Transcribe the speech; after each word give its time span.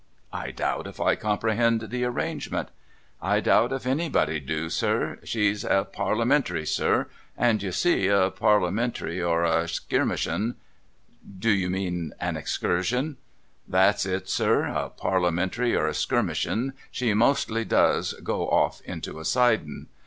'1 0.31 0.53
doubt 0.55 0.87
if 0.87 0.99
I 0.99 1.15
comprehend 1.15 1.91
the 1.91 2.05
arrangement.'' 2.05 2.69
I 3.21 3.39
doubt 3.39 3.71
if 3.71 3.85
anybody 3.85 4.39
do, 4.39 4.67
sir. 4.67 5.19
She's 5.23 5.63
a 5.63 5.83
Parliamentary, 5.85 6.65
sir. 6.65 7.05
And, 7.37 7.61
you 7.61 7.71
see, 7.71 8.07
a 8.07 8.31
Parliamentar)', 8.31 9.23
or 9.23 9.43
a 9.45 9.67
Skirmishun 9.67 10.55
——''Do 11.39 11.51
you 11.51 11.69
mean 11.69 12.13
an 12.19 12.35
Excursion?'' 12.35 13.17
That's 13.77 14.07
it, 14.07 14.27
sir.— 14.27 14.63
A 14.75 14.89
Parliamentary 14.89 15.75
or 15.75 15.85
a 15.87 15.93
Skirmishun, 15.93 16.73
she 16.89 17.13
mostly 17.13 17.63
doos 17.63 18.13
go 18.23 18.47
off 18.49 18.81
into 18.81 19.19
a 19.19 19.23
sidin'. 19.23 19.85